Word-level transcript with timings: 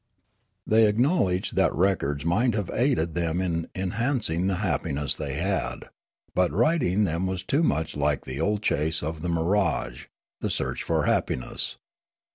The}^ 0.67 0.87
acknowledge 0.87 1.51
that 1.51 1.75
records 1.75 2.25
might 2.25 2.55
have 2.55 2.71
aided 2.73 3.13
them 3.13 3.39
in 3.39 3.67
enhancing 3.75 4.47
the 4.47 4.55
happiness 4.55 5.13
they 5.13 5.35
had, 5.35 5.91
but 6.33 6.51
writing 6.51 7.03
them 7.03 7.27
was 7.27 7.43
too 7.43 7.61
much 7.61 7.95
like 7.95 8.25
the 8.25 8.41
old 8.41 8.63
chase 8.63 9.03
of 9.03 9.21
the 9.21 9.29
mirage, 9.29 10.07
the 10.39 10.49
search 10.49 10.81
for 10.81 11.03
happiness. 11.03 11.77